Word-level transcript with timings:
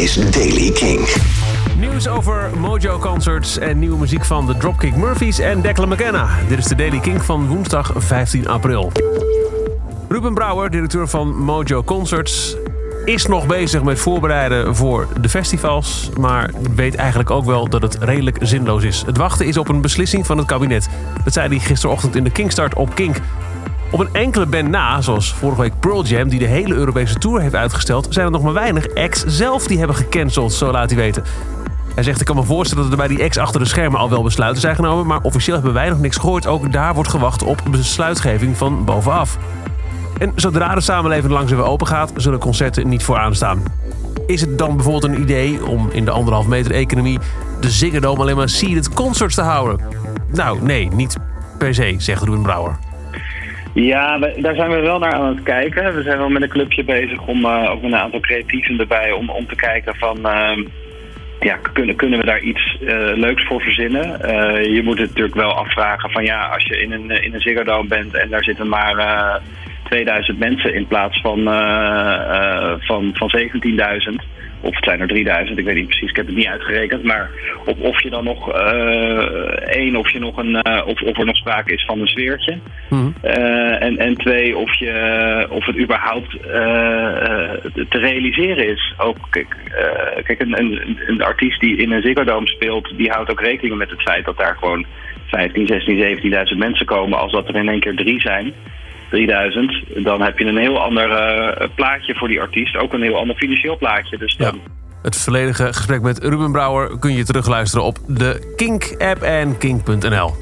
is 0.00 0.14
Daily 0.14 0.70
King. 0.70 1.08
Nieuws 1.78 2.08
over 2.08 2.50
Mojo 2.58 2.98
Concerts 2.98 3.58
en 3.58 3.78
nieuwe 3.78 3.98
muziek 3.98 4.24
van 4.24 4.46
de 4.46 4.56
Dropkick 4.56 4.96
Murphys 4.96 5.38
en 5.38 5.60
Declan 5.60 5.88
McKenna. 5.88 6.28
Dit 6.48 6.58
is 6.58 6.64
de 6.64 6.74
Daily 6.74 6.98
King 6.98 7.22
van 7.22 7.46
woensdag 7.46 7.92
15 7.96 8.48
april. 8.48 8.92
Ruben 10.08 10.34
Brouwer, 10.34 10.70
directeur 10.70 11.08
van 11.08 11.36
Mojo 11.36 11.82
Concerts, 11.82 12.56
is 13.04 13.26
nog 13.26 13.46
bezig 13.46 13.82
met 13.82 13.98
voorbereiden 13.98 14.76
voor 14.76 15.08
de 15.20 15.28
festivals, 15.28 16.10
maar 16.20 16.50
weet 16.74 16.94
eigenlijk 16.94 17.30
ook 17.30 17.44
wel 17.44 17.68
dat 17.68 17.82
het 17.82 17.98
redelijk 18.00 18.36
zinloos 18.40 18.82
is. 18.82 19.02
Het 19.06 19.16
wachten 19.16 19.46
is 19.46 19.56
op 19.56 19.68
een 19.68 19.80
beslissing 19.80 20.26
van 20.26 20.38
het 20.38 20.46
kabinet. 20.46 20.88
Dat 21.24 21.32
zei 21.32 21.48
hij 21.48 21.58
gisterochtend 21.58 22.16
in 22.16 22.24
de 22.24 22.30
Kingstart 22.30 22.74
op 22.74 22.94
Kink. 22.94 23.16
Op 23.90 24.00
een 24.00 24.08
enkele 24.12 24.46
band 24.46 24.68
na, 24.68 25.00
zoals 25.00 25.34
vorige 25.34 25.60
week 25.60 25.80
Pearl 25.80 26.04
Jam, 26.04 26.28
die 26.28 26.38
de 26.38 26.46
hele 26.46 26.74
Europese 26.74 27.14
tour 27.14 27.40
heeft 27.40 27.54
uitgesteld, 27.54 28.06
zijn 28.10 28.26
er 28.26 28.32
nog 28.32 28.42
maar 28.42 28.52
weinig 28.52 28.94
acts 28.94 29.24
zelf 29.26 29.66
die 29.66 29.78
hebben 29.78 29.96
gecanceld, 29.96 30.52
zo 30.52 30.70
laat 30.70 30.90
hij 30.90 30.98
weten. 30.98 31.24
Hij 31.94 32.02
zegt: 32.02 32.20
Ik 32.20 32.26
kan 32.26 32.36
me 32.36 32.42
voorstellen 32.42 32.82
dat 32.82 32.92
er 32.92 32.98
bij 32.98 33.08
die 33.08 33.22
ex 33.22 33.38
achter 33.38 33.60
de 33.60 33.66
schermen 33.66 34.00
al 34.00 34.10
wel 34.10 34.22
besluiten 34.22 34.60
zijn 34.60 34.74
genomen. 34.74 35.06
Maar 35.06 35.20
officieel 35.22 35.54
hebben 35.54 35.72
wij 35.72 35.88
nog 35.88 36.00
niks 36.00 36.16
gehoord. 36.16 36.46
Ook 36.46 36.72
daar 36.72 36.94
wordt 36.94 37.10
gewacht 37.10 37.42
op 37.42 37.62
besluitgeving 37.70 38.56
van 38.56 38.84
bovenaf. 38.84 39.38
En 40.18 40.32
zodra 40.34 40.74
de 40.74 40.80
samenleving 40.80 41.32
langzaam 41.32 41.58
weer 41.58 41.66
open 41.66 41.86
gaat, 41.86 42.12
zullen 42.16 42.38
concerten 42.38 42.88
niet 42.88 43.02
vooraan 43.02 43.34
staan. 43.34 43.62
Is 44.26 44.40
het 44.40 44.58
dan 44.58 44.76
bijvoorbeeld 44.76 45.12
een 45.12 45.20
idee 45.20 45.66
om 45.66 45.88
in 45.92 46.04
de 46.04 46.10
anderhalf 46.10 46.46
meter 46.46 46.72
economie 46.72 47.18
de 47.60 47.70
Ziggo 47.70 48.00
Dome 48.00 48.20
alleen 48.20 48.36
maar 48.36 48.48
seated 48.48 48.94
concerts 48.94 49.34
te 49.34 49.42
houden? 49.42 49.80
Nou, 50.32 50.62
nee, 50.62 50.88
niet 50.92 51.16
per 51.58 51.74
se, 51.74 51.94
zegt 51.98 52.22
Ruben 52.22 52.42
Brouwer. 52.42 52.89
Ja, 53.74 54.18
daar 54.18 54.54
zijn 54.54 54.70
we 54.70 54.80
wel 54.80 54.98
naar 54.98 55.12
aan 55.12 55.28
het 55.28 55.42
kijken. 55.42 55.94
We 55.94 56.02
zijn 56.02 56.18
wel 56.18 56.28
met 56.28 56.42
een 56.42 56.48
clubje 56.48 56.84
bezig 56.84 57.26
om 57.26 57.44
uh, 57.44 57.70
ook 57.70 57.82
met 57.82 57.92
een 57.92 57.98
aantal 57.98 58.20
creatieven 58.20 58.78
erbij 58.78 59.12
om, 59.12 59.30
om 59.30 59.46
te 59.46 59.54
kijken 59.54 59.94
van 59.96 60.18
uh, 60.18 60.56
ja, 61.40 61.56
kunnen, 61.72 61.96
kunnen 61.96 62.18
we 62.18 62.24
daar 62.24 62.40
iets 62.40 62.78
uh, 62.80 62.88
leuks 63.14 63.44
voor 63.44 63.60
verzinnen? 63.60 64.02
je 64.74 64.82
moet 64.84 64.98
het 64.98 65.08
natuurlijk 65.08 65.34
wel 65.34 65.52
afvragen 65.52 66.10
van 66.10 66.24
ja, 66.24 66.46
als 66.46 66.64
je 66.64 66.82
in 66.82 66.92
een, 66.92 67.10
in 67.10 67.34
een 67.34 67.40
Ziggo 67.40 67.64
Dome 67.64 67.88
bent 67.88 68.14
en 68.14 68.28
daar 68.28 68.44
zitten 68.44 68.68
maar 68.68 69.40
2000 69.84 70.38
mensen 70.38 70.74
in 70.74 70.86
plaats 70.86 71.20
van, 71.20 71.42
van, 72.80 73.10
van 73.14 73.32
17.000 73.36 74.29
of 74.60 74.74
het 74.74 74.84
zijn 74.84 75.00
er 75.00 75.08
3000, 75.08 75.58
ik 75.58 75.64
weet 75.64 75.74
niet 75.74 75.86
precies, 75.86 76.10
ik 76.10 76.16
heb 76.16 76.26
het 76.26 76.36
niet 76.36 76.46
uitgerekend. 76.46 77.02
Maar 77.02 77.30
of, 77.64 77.78
of 77.78 78.02
je 78.02 78.10
dan 78.10 78.24
nog 78.24 78.54
uh, 78.54 79.22
één, 79.64 79.96
of, 79.96 80.12
je 80.12 80.18
nog 80.18 80.36
een, 80.36 80.60
uh, 80.66 80.82
of, 80.86 81.02
of 81.02 81.18
er 81.18 81.24
nog 81.24 81.36
sprake 81.36 81.72
is 81.72 81.84
van 81.84 82.00
een 82.00 82.06
sfeertje. 82.06 82.58
Mm 82.88 83.14
uh, 83.24 83.82
en, 83.82 83.98
en 83.98 84.16
twee, 84.16 84.56
of, 84.56 84.74
je, 84.78 85.46
of 85.50 85.66
het 85.66 85.78
überhaupt 85.78 86.30
te 87.88 87.98
realiseren 87.98 88.68
is. 88.68 88.94
Ook, 88.96 89.16
kijk, 89.30 89.56
kijk 90.24 90.40
een, 90.40 90.58
een, 90.58 90.98
een, 91.06 91.22
artiest 91.22 91.60
die 91.60 91.76
in 91.76 91.92
een 91.92 92.02
Ziggo 92.02 92.44
speelt, 92.44 92.92
die 92.96 93.10
houdt 93.10 93.30
ook 93.30 93.40
rekening 93.40 93.78
met 93.78 93.90
het 93.90 94.02
feit 94.02 94.24
dat 94.24 94.38
daar 94.38 94.56
gewoon 94.56 94.86
15, 95.26 95.66
16, 95.66 96.52
17.000 96.52 96.56
mensen 96.56 96.86
komen. 96.86 97.18
Als 97.18 97.32
dat 97.32 97.48
er 97.48 97.56
in 97.56 97.68
één 97.68 97.80
keer 97.80 97.94
drie 97.94 98.20
zijn. 98.20 98.52
3000, 99.10 100.04
dan 100.04 100.22
heb 100.22 100.38
je 100.38 100.44
een 100.44 100.56
heel 100.56 100.82
ander 100.82 101.08
uh, 101.10 101.68
plaatje 101.74 102.14
voor 102.14 102.28
die 102.28 102.40
artiest. 102.40 102.76
Ook 102.76 102.92
een 102.92 103.02
heel 103.02 103.18
ander 103.18 103.36
financieel 103.36 103.76
plaatje. 103.76 104.18
Dus 104.18 104.36
dan... 104.36 104.60
ja. 104.64 104.70
Het 105.02 105.16
volledige 105.16 105.66
gesprek 105.66 106.02
met 106.02 106.18
Ruben 106.18 106.52
Brouwer 106.52 106.98
kun 106.98 107.12
je 107.12 107.24
terugluisteren 107.24 107.84
op 107.84 107.98
de 108.06 108.52
Kink-app 108.56 109.22
en 109.22 109.58
kink.nl. 109.58 110.34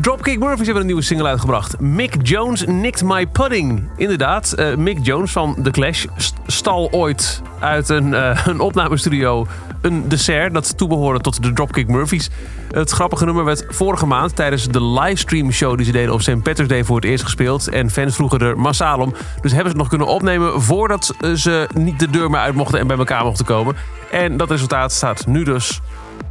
Dropkick 0.00 0.38
Murphys 0.38 0.64
hebben 0.64 0.80
een 0.80 0.86
nieuwe 0.86 1.02
single 1.02 1.26
uitgebracht. 1.26 1.80
Mick 1.80 2.16
Jones 2.22 2.64
Nicked 2.64 3.02
My 3.02 3.26
Pudding. 3.26 3.88
Inderdaad, 3.96 4.54
uh, 4.58 4.74
Mick 4.74 4.98
Jones 5.02 5.32
van 5.32 5.56
The 5.62 5.70
Clash 5.70 6.04
stal 6.46 6.88
ooit 6.90 7.42
uit 7.58 7.88
een, 7.88 8.08
uh, 8.12 8.46
een 8.46 8.60
opnamestudio 8.60 9.46
een 9.80 10.08
dessert 10.08 10.54
dat 10.54 10.78
toebehoorde 10.78 11.20
tot 11.20 11.42
de 11.42 11.52
Dropkick 11.52 11.88
Murphys. 11.88 12.30
Het 12.70 12.90
grappige 12.90 13.24
nummer 13.24 13.44
werd 13.44 13.64
vorige 13.68 14.06
maand 14.06 14.36
tijdens 14.36 14.68
de 14.68 14.82
livestream 14.82 15.52
show 15.52 15.76
die 15.76 15.86
ze 15.86 15.92
deden 15.92 16.12
op 16.12 16.20
St. 16.20 16.42
Patrick's 16.42 16.68
Day 16.68 16.84
voor 16.84 16.96
het 16.96 17.04
eerst 17.04 17.24
gespeeld. 17.24 17.68
En 17.68 17.90
fans 17.90 18.14
vroegen 18.14 18.38
er 18.38 18.58
massaal 18.58 18.98
om. 18.98 19.14
Dus 19.40 19.52
hebben 19.52 19.52
ze 19.52 19.66
het 19.68 19.76
nog 19.76 19.88
kunnen 19.88 20.06
opnemen 20.06 20.62
voordat 20.62 21.14
ze 21.34 21.68
niet 21.74 21.98
de 21.98 22.10
deur 22.10 22.30
meer 22.30 22.40
uit 22.40 22.54
mochten 22.54 22.78
en 22.78 22.86
bij 22.86 22.96
elkaar 22.96 23.24
mochten 23.24 23.44
komen. 23.44 23.76
En 24.10 24.36
dat 24.36 24.50
resultaat 24.50 24.92
staat 24.92 25.26
nu 25.26 25.44
dus 25.44 25.80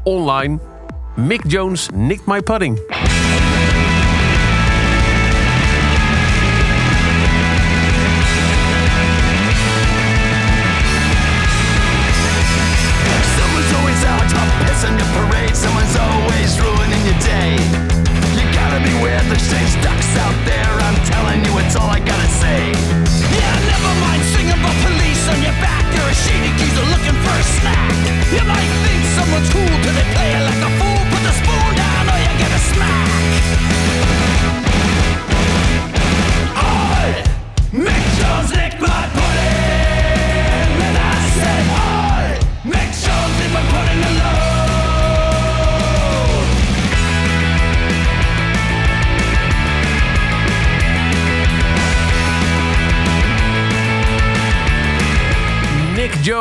online. 0.04 0.60
Mick 1.16 1.42
Jones 1.48 1.90
Nicked 1.94 2.26
My 2.26 2.42
Pudding. 2.42 2.82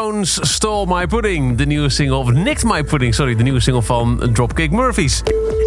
Jones 0.02 0.38
Stole 0.54 0.86
My 0.86 1.06
Pudding. 1.06 1.56
De 1.56 1.66
nieuwe 1.66 1.88
single, 1.88 2.16
of 2.16 2.32
Nicked 2.32 2.64
My 2.64 2.84
Pudding, 2.84 3.14
sorry. 3.14 3.34
De 3.34 3.42
nieuwe 3.42 3.60
single 3.60 3.82
van 3.82 4.30
Dropkick 4.32 4.70
Murphys. 4.70 5.22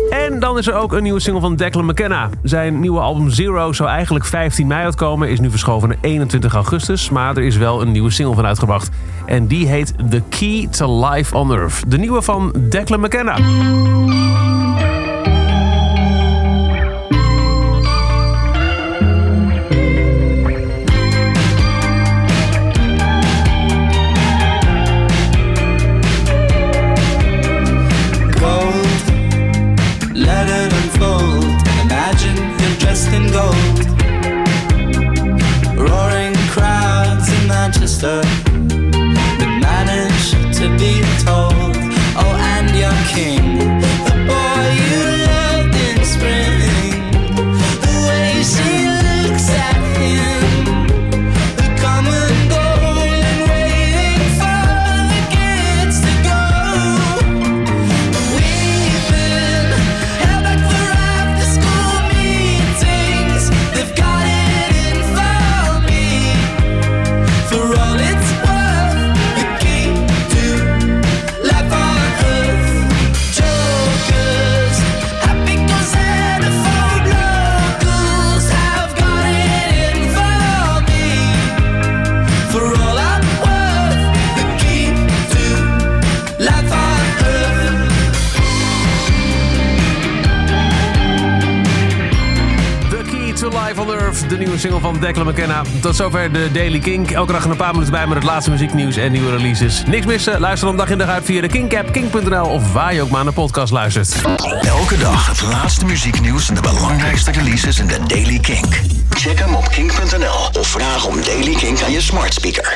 En 0.09 0.40
dan 0.40 0.57
is 0.57 0.68
er 0.68 0.73
ook 0.73 0.94
een 0.94 1.03
nieuwe 1.03 1.19
single 1.19 1.41
van 1.41 1.56
Declan 1.56 1.85
McKenna. 1.85 2.29
Zijn 2.44 2.79
nieuwe 2.79 3.00
album 3.00 3.29
Zero 3.29 3.73
zou 3.73 3.90
eigenlijk 3.90 4.25
15 4.25 4.68
mei 4.68 4.84
uitkomen. 4.84 5.29
Is 5.29 5.40
nu 5.40 5.50
verschoven 5.50 5.90
naar 5.90 5.97
21 6.01 6.53
augustus. 6.53 7.09
Maar 7.09 7.38
er 7.38 7.44
is 7.44 7.57
wel 7.57 7.81
een 7.81 7.91
nieuwe 7.91 8.12
single 8.12 8.35
van 8.35 8.46
uitgebracht. 8.46 8.90
En 9.25 9.47
die 9.47 9.68
heet 9.68 9.94
The 10.09 10.22
Key 10.29 10.67
to 10.72 11.06
Life 11.09 11.35
on 11.35 11.52
Earth. 11.52 11.91
De 11.91 11.97
nieuwe 11.97 12.22
van 12.22 12.53
Declan 12.69 13.00
McKenna. 13.00 13.35
Sister 38.06 38.34
de 94.28 94.38
nieuwe 94.38 94.58
single 94.58 94.80
van 94.80 95.00
Declan 95.00 95.28
McKenna. 95.28 95.62
Tot 95.82 95.96
zover 95.96 96.32
de 96.32 96.52
Daily 96.52 96.80
Kink. 96.80 97.12
Elke 97.12 97.32
dag 97.32 97.46
een 97.46 97.56
paar 97.56 97.72
minuten 97.72 97.92
bij 97.94 98.08
met 98.08 98.16
het 98.16 98.24
laatste 98.24 98.52
muzieknieuws 98.52 98.96
en 98.96 99.12
nieuwe 99.12 99.32
releases. 99.36 99.84
Niks 99.88 100.06
missen, 100.06 100.40
luister 100.40 100.68
dan 100.68 100.78
dag 100.78 100.90
in 100.90 100.97
dag 100.97 101.08
uit 101.08 101.26
via 101.26 101.42
de 101.42 101.47
Kink-app, 101.47 101.92
kink.nl 101.92 102.46
of 102.46 102.74
waar 102.74 102.94
je 102.94 103.02
ook 103.02 103.09
maar 103.09 103.24
naar 103.24 103.34
podcast 103.34 103.72
luistert. 103.72 104.16
Elke 104.62 104.97
dag 104.97 105.28
het 105.28 105.42
laatste 105.42 105.86
muzieknieuws 105.86 106.50
en 106.50 106.56
de 106.56 106.62
belangrijkste 106.62 107.32
releases 107.32 107.80
in 107.80 107.88
de 107.88 108.00
Daily 108.08 108.40
Kink. 108.40 108.82
Check 109.09 109.40
hem 109.40 109.56
op 109.56 109.70
kink.nl 109.70 110.59
of 110.59 110.68
vraag 110.68 111.06
om 111.06 111.22
Daily 111.24 111.56
Kink 111.56 111.82
aan 111.82 111.91
je 111.91 112.02
smart 112.02 112.34
speaker. 112.34 112.74